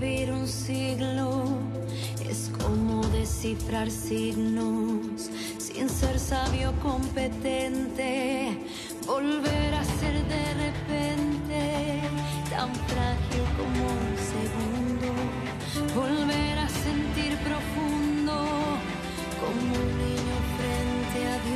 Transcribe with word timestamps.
Vivir 0.00 0.32
un 0.32 0.48
siglo, 0.48 1.44
es 2.28 2.50
como 2.58 3.06
descifrar 3.08 3.88
signos 3.90 5.30
sin 5.58 5.88
ser 5.88 6.18
sabio 6.18 6.72
competente. 6.82 8.58
Volver 9.06 9.74
a 9.74 9.84
ser 9.84 10.14
de 10.26 10.54
repente 10.64 12.00
tan 12.50 12.74
frágil 12.74 13.44
como 13.56 13.84
un 13.86 14.16
segundo. 14.34 15.08
Volver 15.94 16.58
a 16.58 16.68
sentir 16.68 17.36
profundo 17.38 18.34
como 19.40 19.74
un 19.80 19.98
niño 19.98 20.36
frente 20.58 21.18
a 21.28 21.38
Dios. 21.48 21.53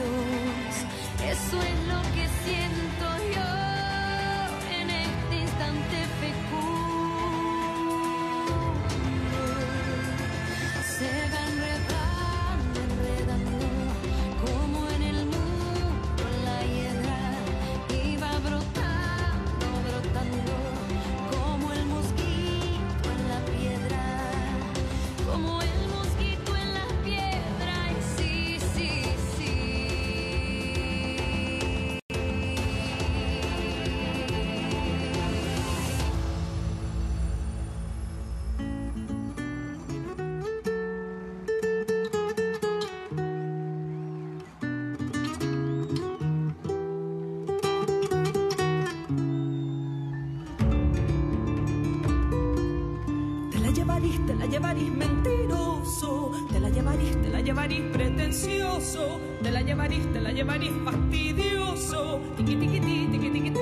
Llevarís, 56.88 57.22
te 57.22 57.28
la 57.28 57.40
llevarís 57.40 57.82
pretencioso, 57.92 59.20
te 59.42 59.50
la 59.50 59.62
llevarís, 59.62 60.12
te 60.12 60.20
la 60.20 60.32
llevarís 60.32 60.72
fastidioso, 60.84 62.20
tiqui 62.36 62.56
tiqui 62.56 62.80
ti, 62.80 63.08
tiqui 63.12 63.30
tiqui 63.30 63.50
ti, 63.50 63.60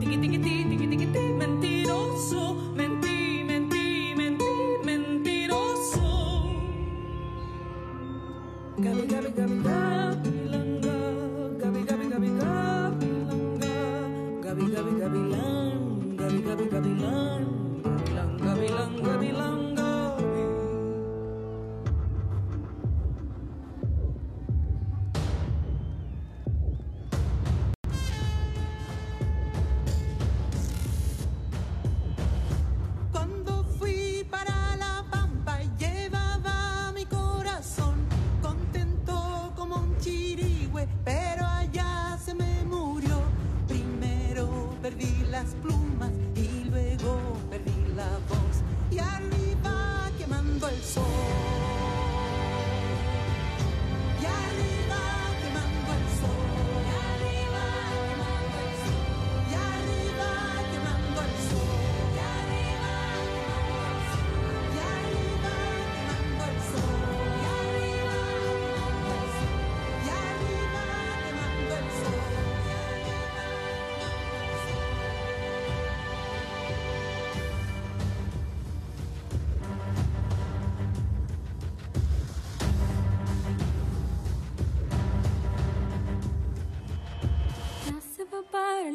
tiqui 0.00 0.16
tiqui 0.18 0.38
ti, 0.38 0.64
tiqui 0.70 0.86
tiqui 0.88 1.06
ti, 1.06 1.18
mentiroso, 1.38 2.72
mentí, 2.74 3.44
mentí, 3.44 4.14
mentí, 4.16 4.44
mentiroso. 4.84 6.02
Gabi, 8.78 9.06
gabi, 9.06 9.32
gabi, 9.36 9.62
gabilanga, 9.62 9.81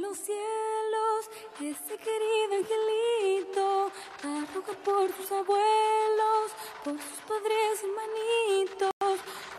los 0.01 0.17
cielos, 0.17 1.21
ese 1.59 1.97
querido 1.97 2.53
angelito, 2.59 3.91
arroga 4.23 4.73
por 4.85 5.11
sus 5.15 5.31
abuelos, 5.31 6.51
por 6.83 6.93
sus 6.93 7.19
padres 7.27 7.81
y 7.81 7.85
hermanitos. 7.87 8.91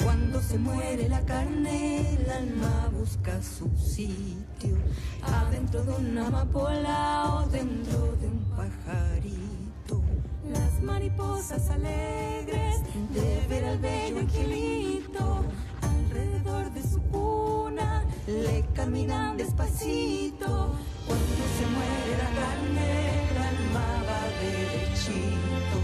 Cuando 0.05 0.41
se 0.41 0.59
muere 0.59 1.09
la 1.09 1.25
carne, 1.25 2.15
el 2.15 2.31
alma 2.31 2.91
busca 2.93 3.43
su 3.43 3.69
sitio. 3.77 4.77
Adentro 5.23 5.83
de 5.83 5.93
una 5.93 6.27
amapola 6.29 7.35
o 7.35 7.49
dentro 7.49 7.99
de 8.21 8.27
un 8.29 8.45
pajarito. 8.57 10.03
Las 10.51 10.83
mariposas 10.83 11.69
alegres 11.71 12.83
de 13.11 13.47
ver 13.49 13.65
al 13.65 13.79
bello 13.79 14.19
angelito. 14.21 15.45
Alrededor 15.83 16.71
de 16.73 16.83
su 16.83 17.01
cuna 17.11 18.05
le 18.27 18.65
caminan 18.75 19.38
despacito. 19.59 20.71
Cuando 21.07 21.45
se 21.57 21.67
muere 21.75 22.13
la 22.19 22.31
carne, 22.41 23.31
el 23.31 23.37
alma 23.39 23.87
va 24.07 24.23
derechito 24.41 25.79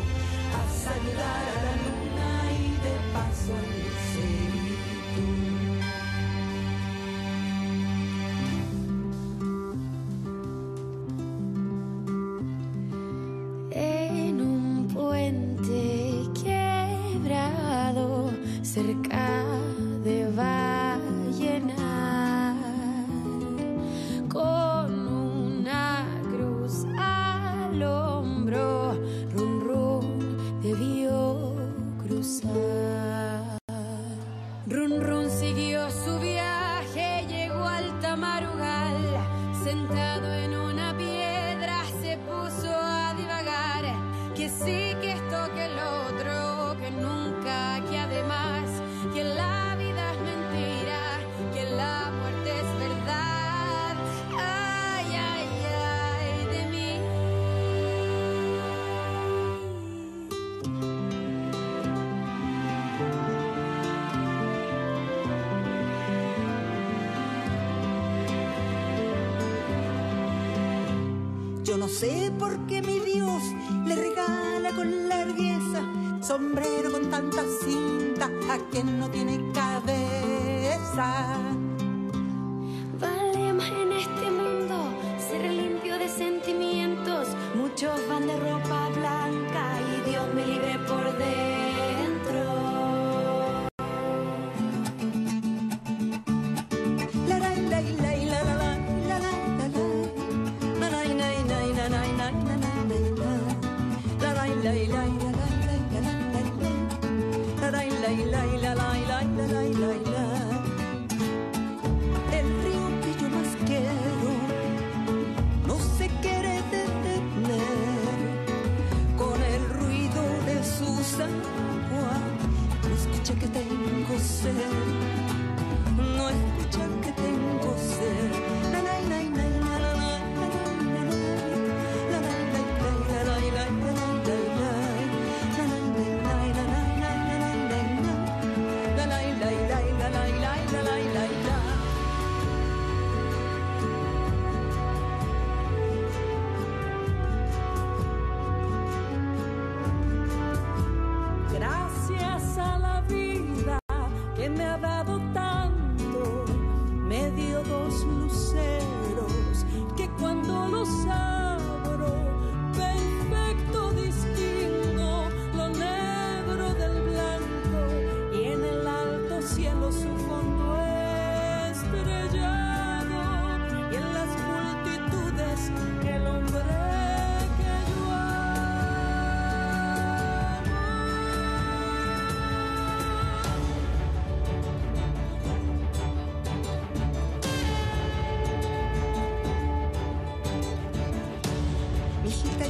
a 0.53 0.63
saludar 0.85 1.34
sé 72.01 72.33
por 72.39 72.59
qué 72.67 72.83
mi 72.83 72.99
Dios 72.99 73.43
le 73.87 73.95
regala 73.95 74.71
con 74.75 75.09
largueza 75.09 75.83
sombrero 76.21 76.91
con 76.91 77.09
tanta 77.09 77.43
cinta 77.65 78.29
a 78.51 78.59
quien 78.71 78.99
no 78.99 79.09
tiene 79.11 79.39
cabeza. 79.53 81.37
Vale 82.99 83.53
más 83.53 83.69
en 83.69 83.93
este 83.93 84.31
mundo 84.31 84.75
ser 85.19 85.53
limpio 85.53 85.97
de 85.99 86.09
sentimientos. 86.09 87.29
Muchos 87.55 87.97
van 88.09 88.27
de 88.27 88.37
ropa 88.41 88.84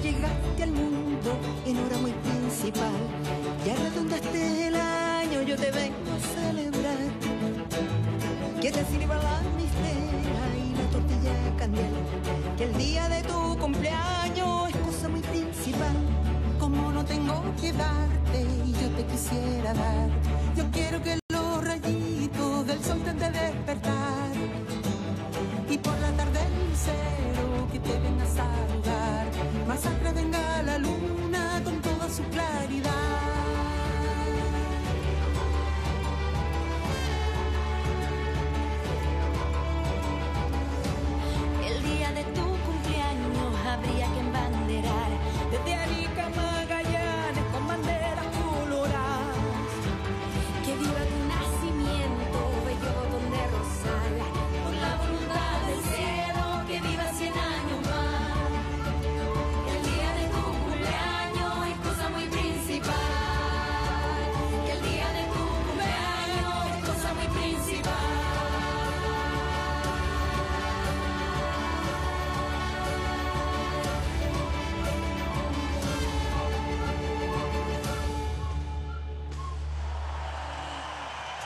Llegaste 0.03 0.63
al 0.63 0.73
mundo 0.73 1.39
en 1.65 1.79
hora 1.79 1.97
muy 1.99 2.13
principal. 2.13 2.93
Ya 3.65 3.75
redondaste 3.75 4.67
el 4.69 4.75
año, 4.75 5.43
yo 5.43 5.57
te 5.57 5.71
vengo 5.71 6.13
a 6.13 6.21
celebrar. 6.21 6.99
Que 8.61 8.71
te 8.71 8.85
sirva 8.85 9.17
la 9.17 9.41
mistera 9.57 10.45
y 10.63 10.75
la 10.77 10.91
tortilla 10.91 11.57
candela. 11.57 11.99
Que 12.59 12.65
el 12.65 12.77
día 12.77 13.09
de 13.09 13.23
tu 13.23 13.57
cumpleaños 13.59 14.69
es 14.69 14.77
cosa 14.77 15.09
muy 15.09 15.21
principal. 15.21 15.97
Como 16.59 16.93
no 16.93 17.05
tengo 17.05 17.43
que 17.61 17.73
darte 17.73 18.43
y 18.67 18.73
yo 18.73 18.91
te 18.91 19.05
quisiera 19.07 19.73
dar. 19.73 20.09
Yo 20.57 20.71
quiero 20.71 21.03
que 21.03 21.24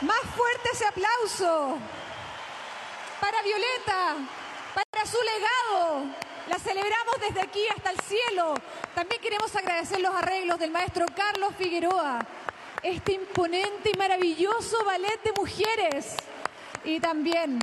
Más 0.08 0.22
fuerte 0.34 0.70
ese 0.72 0.86
aplauso 0.86 1.76
para 3.20 3.42
Violeta, 3.42 4.16
para 4.72 5.04
su 5.04 5.18
legado. 5.20 6.06
La 6.48 6.58
celebramos 6.58 7.16
desde 7.20 7.42
aquí 7.42 7.60
hasta 7.76 7.90
el 7.90 8.00
cielo. 8.00 8.54
También 8.94 9.20
queremos 9.20 9.54
agradecer 9.54 10.00
los 10.00 10.14
arreglos 10.14 10.58
del 10.58 10.70
maestro 10.70 11.04
Carlos 11.14 11.52
Figueroa, 11.58 12.20
este 12.82 13.12
imponente 13.12 13.90
y 13.92 13.98
maravilloso 13.98 14.82
ballet 14.82 15.22
de 15.22 15.32
mujeres. 15.32 16.16
Y 16.84 17.00
también 17.00 17.58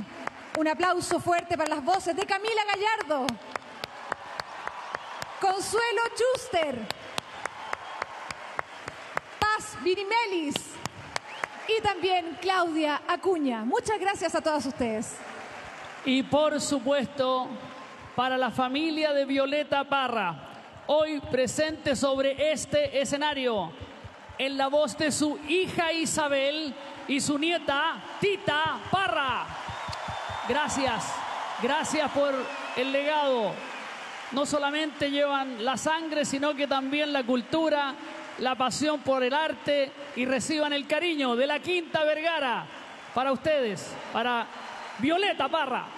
un 0.56 0.68
aplauso 0.68 1.18
fuerte 1.18 1.58
para 1.58 1.70
las 1.70 1.84
voces 1.84 2.14
de 2.14 2.26
Camila 2.26 2.62
Gallardo, 2.64 3.26
Consuelo 5.40 6.02
Schuster, 6.14 6.78
Paz 9.40 9.82
Vinimelis 9.82 10.75
y 11.68 11.82
también 11.82 12.38
Claudia 12.40 13.02
Acuña. 13.08 13.64
Muchas 13.64 13.98
gracias 13.98 14.34
a 14.34 14.40
todas 14.40 14.64
ustedes. 14.66 15.16
Y 16.04 16.22
por 16.22 16.60
supuesto, 16.60 17.48
para 18.14 18.38
la 18.38 18.50
familia 18.50 19.12
de 19.12 19.24
Violeta 19.24 19.84
Parra, 19.84 20.34
hoy 20.86 21.20
presente 21.20 21.96
sobre 21.96 22.52
este 22.52 23.00
escenario, 23.00 23.72
en 24.38 24.56
la 24.56 24.68
voz 24.68 24.96
de 24.96 25.10
su 25.10 25.38
hija 25.48 25.92
Isabel 25.92 26.74
y 27.08 27.20
su 27.20 27.38
nieta 27.38 28.02
Tita 28.20 28.78
Parra. 28.90 29.46
Gracias, 30.48 31.12
gracias 31.62 32.10
por 32.12 32.34
el 32.76 32.92
legado. 32.92 33.52
No 34.32 34.44
solamente 34.44 35.10
llevan 35.10 35.64
la 35.64 35.76
sangre, 35.76 36.24
sino 36.24 36.54
que 36.54 36.66
también 36.66 37.12
la 37.12 37.24
cultura, 37.24 37.94
la 38.38 38.54
pasión 38.54 39.00
por 39.00 39.22
el 39.22 39.32
arte 39.32 39.90
y 40.16 40.24
reciban 40.24 40.72
el 40.72 40.86
cariño 40.86 41.36
de 41.36 41.46
la 41.46 41.58
Quinta 41.60 42.04
Vergara 42.04 42.66
para 43.14 43.32
ustedes, 43.32 43.94
para 44.12 44.46
Violeta 44.98 45.48
Parra. 45.48 45.95